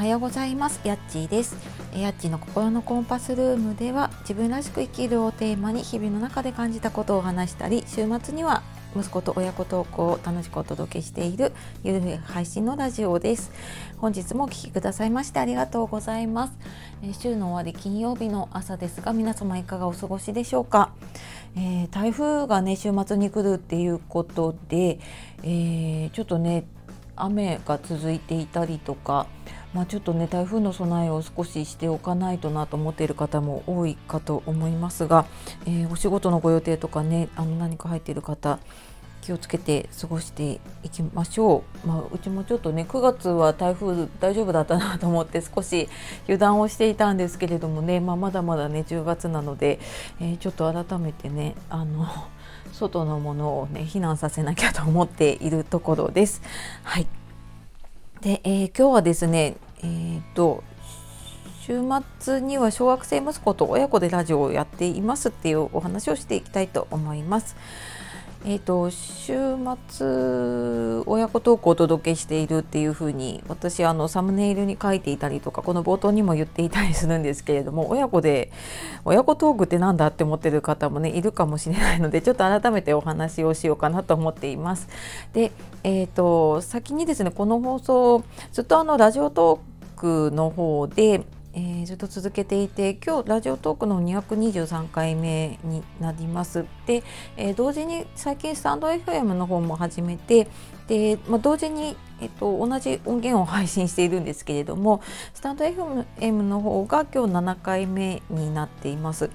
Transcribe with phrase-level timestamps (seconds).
[0.00, 0.80] はようございます。
[0.82, 1.54] やっちーです。
[1.94, 8.62] やっちーの心のコンパスルームでは自分らしく生きるをテーマに日々の中で感じたことを話したり週末には
[8.96, 11.52] 息子と親子トークを楽しくお届けしている
[11.84, 13.52] ゆるい配信のラジオです。
[13.98, 16.54] 本日もお聴きくださいましてありがとうございます、
[17.02, 20.94] え週の終わり金曜日の朝ですが皆様いかがお過ごしでしょうか、
[21.56, 24.98] えー、台風がね週末に来るっていうことで、
[25.42, 26.64] えー、ちょっとね
[27.16, 29.26] 雨が続いていたりとか
[29.74, 35.26] まあ、ちょっとね台風の備えを少ししておかないとなと思っている方も多いかと思いますが、
[35.66, 38.58] えー、お仕事のご予定とかねあの何か入っている方
[39.20, 45.88] 気をつけて過ごしていきましょう、まあ、うちもちょっとね9月は台風大丈夫だったなと思って 少し
[46.24, 49.78] 油断をしていたんですけれどもね、まあ、まだまだね10月なので、
[50.20, 52.06] えー、ちょっと改めてねあの
[52.72, 56.42] 外のものをね避難させなきゃと思っているところです。
[56.82, 57.06] はい
[58.20, 60.62] で、えー、今日はですね、えーと、
[61.60, 61.80] 週
[62.18, 67.56] 末には小学生息子と親子でラジオをやっていますっていうお話をしていきたいと思います。
[68.46, 69.34] えーと、週
[69.88, 78.50] 末親子トークをお届けしているっていうふうに私あのサムネイルに書いていたりとかこの冒頭にも言っていたりするんですけれども親子で
[79.04, 84.88] 親子トークって何だって思ってる方もねいるかもしれないのでちょっと改めてお話をしようかなと思っています。
[85.34, 85.52] で、
[85.84, 89.69] えーと先にですねこの放送ずっとあのラジオトー
[90.00, 96.64] クの方でえー、ずっと続けていて今日ラジオトークの223回目になります。
[96.86, 97.02] で、
[97.36, 100.46] えー、同時に最近スタンド FM の方も始めて
[100.86, 105.02] で、まあ、同時に、えーと、同じ音源を配信しているんですけれども
[105.34, 109.28] スタンド FM の方が今日7回目になっています。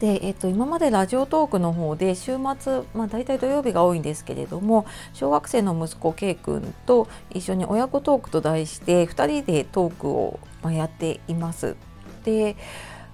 [0.00, 10.38] で、えっと、今までラジオトークの方で週末、まあ、大体土曜日が多いんですけれども小学生の息子 K 君と一緒に親子トークと題して2人でトークを
[10.70, 11.76] やっています。
[12.24, 12.56] で、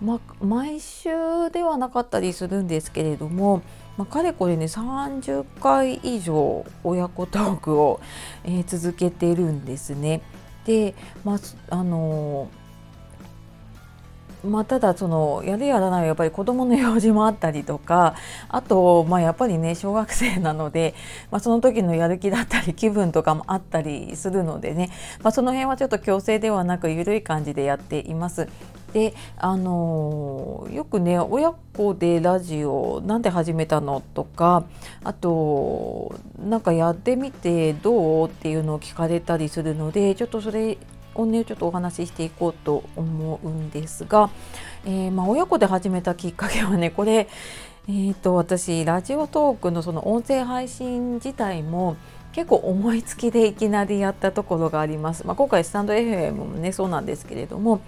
[0.00, 1.10] まあ、毎週
[1.52, 3.62] ではなかったりするんですけれども、
[3.96, 8.00] まあ、かれこれね30回以上親子トークを、
[8.44, 10.22] えー、続けてるんですね。
[10.64, 10.94] で、
[11.24, 11.38] まあ
[11.70, 12.59] あのー
[14.44, 18.14] まあ、ただそのやるやらないはやっぱり子どもの用事もあったりとか
[18.48, 20.94] あと、まあ、やっぱりね小学生なので、
[21.30, 24.90] まあ、その時のやる気だったり気分とかもあったりするのでね、
[25.22, 28.48] まあ、その辺はちょっと強制ではなく緩い感じでやっています。
[28.92, 34.64] であのー、よくね親子でラジオなんで始めたのとか
[35.04, 40.76] あとなんかやってみてどうっていうのを聞かれたりするのでちょっとそれ
[41.14, 44.30] をねちょっとお話ししていこうと思うんですが、
[44.84, 47.28] えー、まあ、親子で始めたきっかけはねこれ、
[47.88, 51.96] えーと、私ラジオトークのその音声配信自体も
[52.32, 55.26] 結構思いつきでいきなりやったところがあります。
[55.26, 57.80] まあ、今回スタンド FM もねそうなんですけれども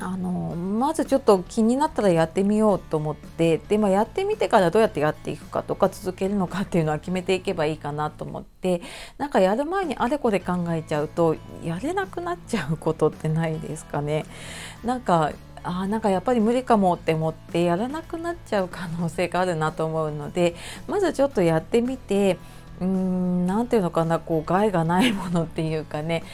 [0.00, 8.82] あのまずちょっと気になったらやってみようと思ってで、まあ、やってみてからどうやってやっていくかとか続けるのかっていうのは決めていけばいいかなと思って
[9.18, 14.26] なんかやる前にあれこれ考えちゃうとやれなくなっちゃうことってないですかね。
[14.82, 15.32] なんか
[15.64, 20.54] あなんかやっぱり無理かもって思ってやらなくなっちゃう可能性があるなと思うので
[20.86, 22.38] まずちょっとやってみて
[22.80, 26.24] うーんなていうのかなこう害がないものっていうかね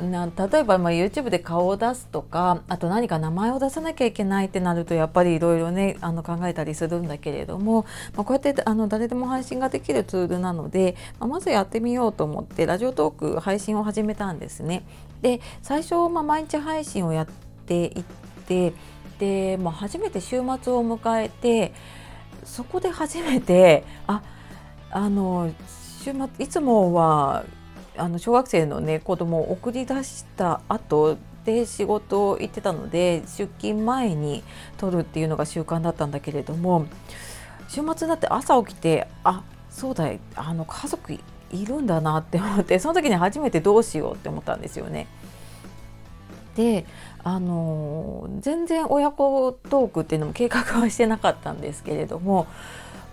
[0.00, 14.84] な例えばま YouTube で顔を出すとかあと何か名前を出さなきゃいけないってなるとやっぱりいろいろねあの考えたりするんだけれども、まあ、こうやってあの誰でも配信ができるツールなので、まあ、まずやってみようと思ってラジオトーク配信を始めたんですね。
[15.22, 17.26] で最初、ま、毎日配信をやっ
[17.66, 18.04] ていっ
[18.46, 18.74] て
[19.18, 20.44] で、まあ、初めて週末を
[20.84, 21.72] 迎えて
[22.44, 24.22] そこで初めてあ
[24.90, 25.52] あの
[26.04, 27.46] 週末いつもは
[27.96, 31.16] あの小学生のね子供を送り出した後
[31.46, 34.42] で仕事行ってたので出勤前に
[34.76, 36.84] 撮るっていうのが習慣だったんだけれども
[37.68, 41.20] 週末になって朝起きてあそうだあの家族い
[41.64, 45.06] るんだなって思ってその時に初めてどうしようって思ったんですよね。
[46.54, 46.84] で
[47.24, 52.46] あの全然親子トークっていうのも計画はしてなかったんですけれども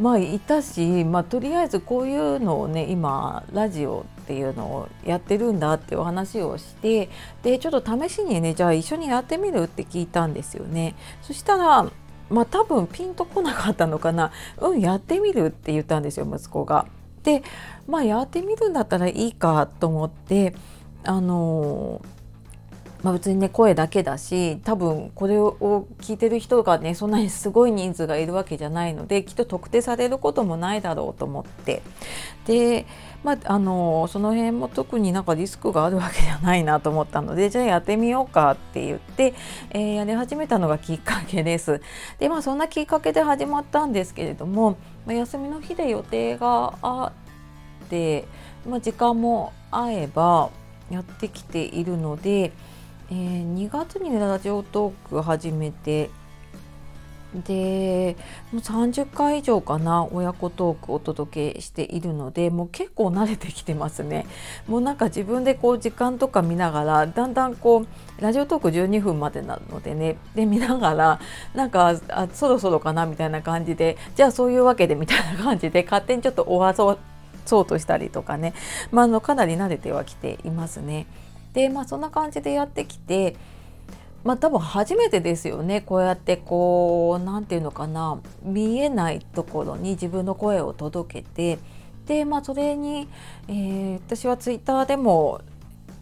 [0.02, 7.10] まあいたし、まあ、とりあえずこういうのをね今ラジオっていうのをやってるんだってお話をして
[7.44, 10.96] でちょっと試しにねじゃあ一緒にやってみるって聞いたんですよね。
[11.22, 11.92] そしたら
[12.32, 16.88] まあ多分ピンとこなかったのかな「うんやってみる」って言ったんですよ息子が。
[17.22, 17.44] で
[17.88, 20.56] まあやってみるんだったらいいかと思って
[21.04, 22.02] あの
[23.04, 31.82] まあ、別にね声だけだし多分これを聞いてる人がねそんなにすごい人数がいるわけじゃないのできっと特定されることもないだろうと思って
[32.46, 32.86] で、
[33.24, 39.34] まあ、あのその辺も特になんかリスクがあるわけじゃないなと思ったのでじゃあやってみようかって言って、
[39.72, 41.82] えー、やり始めたのがきっかけです。
[42.20, 47.12] でまあそんなきっかけで始まったんですけれども、まあ、休みの日で予定があ
[47.86, 48.26] って、
[48.68, 50.52] まあ、時間も合えば
[50.92, 52.52] やってきているので。
[53.12, 56.10] えー、2月にラジオトーク始めて
[57.46, 58.16] で
[58.54, 64.26] もう30回以上かな親子トークお届けしているのでもう結構慣れてきてますね
[64.66, 71.20] もうなんか自分でこう時間とか見ながらだんだんこうラジオトーク12分までなのでねで見ながら
[71.54, 76.98] なんかあそろそろかなみたいな感じでじゃあそういうわけでみたいな感じで勝手にちょっと終わ
[77.46, 78.54] そうとしたりとかね、
[78.92, 81.08] まあ、あのかなり慣れてはきていますね。
[81.54, 83.36] でまあそんな感じでやってきて
[84.24, 85.82] まあ多分初めてですよね。
[85.82, 88.20] こうやってこう何て言うのかな。
[88.44, 91.60] 見えないところに自分の声を届けて。
[92.06, 93.08] でまあそれに、
[93.48, 95.42] えー、私はツイッターでも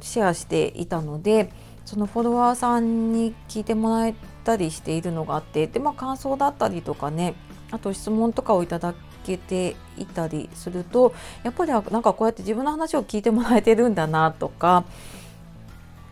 [0.01, 1.51] シェアしていたので
[1.85, 5.67] そのフォロワーさんに聞いてもらえたりしているのがあって。
[5.67, 7.35] でまあ感想だったりとかね
[7.71, 11.13] あと質問とかをいただけていたりすると
[11.43, 14.83] やっぱりなんかこうやって自分の話を聞いてもらえてるんだなとか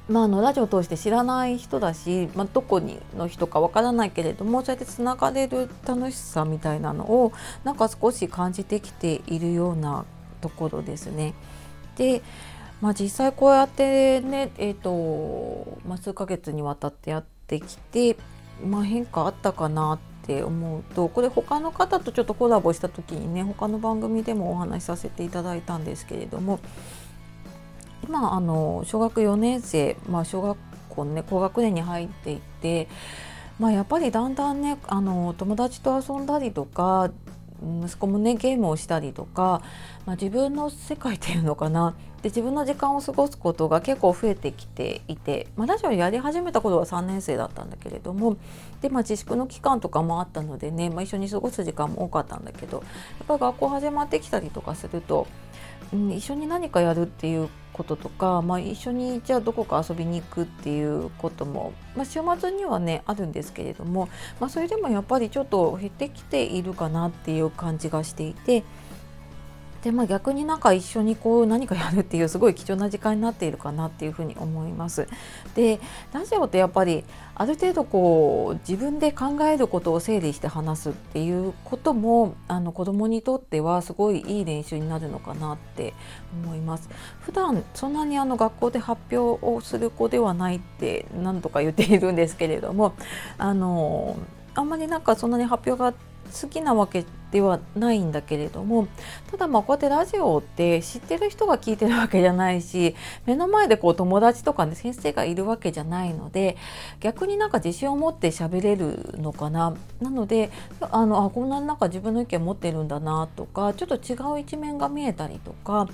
[0.09, 7.33] まあ、のラジオを通して知らない人だし、まあ、どこにの人かわからないけれどもそうやってつながれる楽しさみたいなのを
[7.65, 10.05] なんか少し感じてきているような
[10.39, 11.33] ところですね。
[11.97, 12.21] で、
[12.79, 18.17] まあ、実際こうやってね、えーとまあ、数ヶ月にわたってやってきて、
[18.63, 26.59] まあ、変化あったかなって思うとこれ他の方とちょっとコラボした時にね他の番組でもお話しさせていただいたんですけれども
[28.03, 30.57] 今あの小学4年生、まあ、小学
[30.89, 32.87] 校ね高学年に入っていて、
[33.59, 37.11] まあ、やっぱりだんだんねあの友達と遊んだりとか
[37.83, 39.61] 息子もねゲームをしたりとか、
[40.05, 48.37] まあ、自分の世界っていうのかなで自分の時間を過ごすことが結構増えてきていて、まあ、ラジオやり始めた頃は3年生だったんだけれども
[48.81, 52.83] で、まあ、自粛の期間とかもあったのでね、まあ、一緒に過ごす時間も多かったんだけどや
[53.23, 55.27] っぱ学校始まってきたりとかすると、
[55.93, 64.09] うん、一緒に何かやるっていうこととか、まあ、一緒にじゃあどこか遊びに行くっていうことも、まあ、週末にはねあるんですけれども、
[64.39, 68.63] まあ、それでもやっぱりちょっと減ってきているかなっていう感じがしていて。
[69.83, 75.07] でまあ、逆になんか一緒にこう何かやるっていうすごい貴重な時間になっているかなっていうふうに思います。
[75.55, 75.79] で
[76.13, 77.03] ラジオってやっぱり
[77.35, 85.93] ある程度こう自分で考えることを整理して話すっていうこともあの子どもにとってはすごいいい練習になるのかなって
[86.43, 86.89] 思います。
[87.21, 92.93] 普段そんなにあの学校で発表をする子ではないって何とか言っているんですけれども
[93.37, 94.17] あの
[94.55, 98.87] あんまりなんかそんなに発表が好きなわけではないんだけれども
[99.29, 102.95] ただまあこうやってラジオって知ってる人が聞いてるわけじゃないし
[103.25, 106.57] 目の前でこう友達とかね先生がいるわけじゃないので
[107.01, 109.75] 逆になんか自信を持って喋れるのかな。
[110.01, 115.87] なのであのあこんななんか自分の意見持ってるんだなとかちょっと違う一面が見えたりとか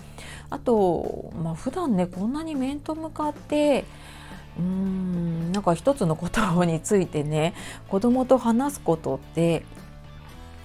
[0.49, 3.85] あとまあ普段ねこんなに面と向かって
[4.57, 7.53] うーんなんか一つのことについてね
[7.87, 9.63] 子供と話すことって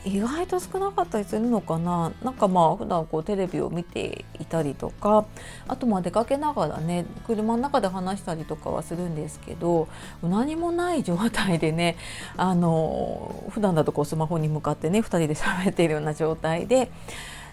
[0.05, 2.13] 意外と少なかったりするのかな。
[2.23, 5.27] なんかまあ普段こうテレビを見ていたりとか
[5.67, 9.89] あとまあ出かけながらね車の中で話したりとかはするんですけど
[10.23, 11.97] 何もない状態でね
[12.37, 16.91] あの普段だとこうスマホに向かってね2人で喋っているような状態で。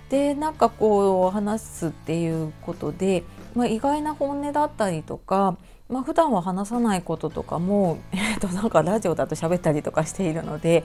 [0.09, 3.23] でなんかこう話すっていうことで、
[3.55, 10.83] まあ、意外な本音だったりとかまあ普段は話さないこととかも、 えー、となんかラジオだと喋ったりとかしているので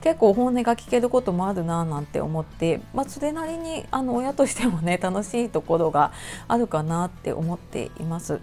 [0.00, 6.12] 結構本音が聞けることもあるななんて思って、まあ、それなりにあの親としてもね楽しいところが
[6.48, 8.40] あるかなって思っています。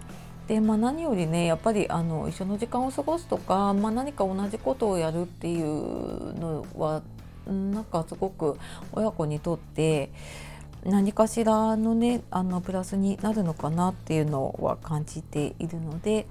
[0.48, 7.02] でまあ、何よりねやっぱりあの一緒の時間を過ごすとか、まあ、何か同じことをやるっていうのは
[7.46, 8.58] なんかすごく
[8.92, 10.10] 親子にとって
[10.84, 16.26] 何かしらのねあのプラスになるのかなっていうのは感じているので。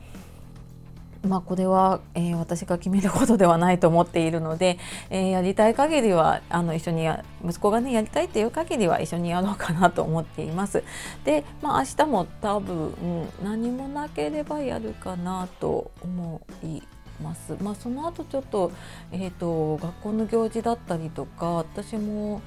[1.21, 4.79] まあ、これは、えー、私が決めることではないと思っているので、
[5.09, 7.09] えー、やりたい限りはあの一緒に
[7.43, 10.81] 息子がねやりたいっていう限りは一緒にやろうかなと思っています。
[11.25, 16.81] で、まあ、明日も多分、何もなければやるかなと思い
[17.21, 17.57] ます。
[17.61, 18.71] まあ、その後ちょっと,、
[19.11, 22.41] えーと学校の行事だったりとか私も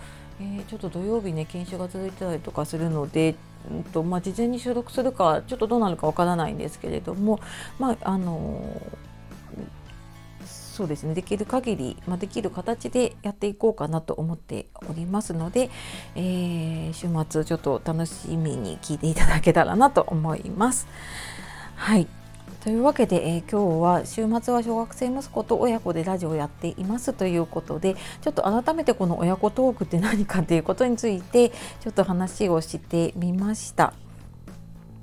[0.60, 3.34] え、ちょっと土曜日ね研修が続いてたりとかするので
[3.70, 7.40] うんとまあ、事前に収録するかちょっとどうなるかわからないんですけれども、
[7.78, 8.82] まああの
[10.46, 15.70] そうですねできる限り、まあ、できる形でやっていこうかなと思っておりますので、
[16.16, 20.88] えー、週末ちょっと楽しみに聞いていただけたらなと思います。
[21.76, 22.21] はい
[22.60, 33.94] というわけで、えー、今日は週末は小学生息子と親子でラジオをやっていますということでちょっと改めてこの親子トークって何かということについてちょっと話をしてみました。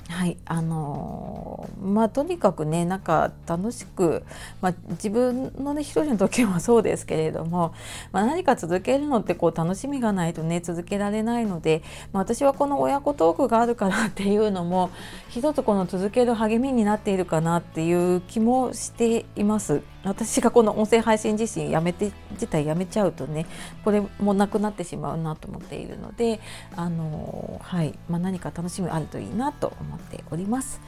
[0.10, 4.24] はいあのー、まあとにかくねなんか楽しく、
[4.60, 7.76] まあ、自分のね一人の時はそうですけれども、
[8.12, 14.90] まあ、何か続けるのってこう楽しみがないとね続けられないので、まあ、私はこの親子トークがあるからっていうのも
[15.30, 19.82] 一つこの続ける励みになっているかなっていう気もしています。
[20.04, 23.46] 私がこの音声配信自身やめて自体やめちゃうとね
[23.84, 26.40] これもなくなってしまうなと思っているので
[26.76, 30.82] あのはい、まあ、何か楽しみあるといいなと思っております。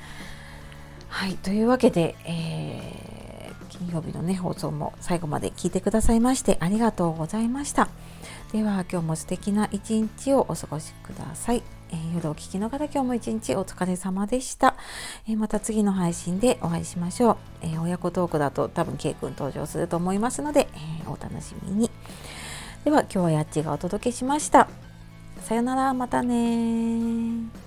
[1.09, 7.89] はいというわけで、えー、金曜日のね放送も最後まで聞いてくださいましてありがとうございました。
[8.51, 11.63] では今日も素敵な一日をお過ごしください。
[11.91, 14.75] えー、夜お聞きの方今日も一日お疲れ様でした、
[15.27, 21.91] えー、また次の配信でお会いしましょう、えー、親子トークだと多分 K 君登場すると思いますので、えお楽しみに
[22.85, 24.67] では今日はやっちがお届けしました
[25.41, 27.60] さよならまたね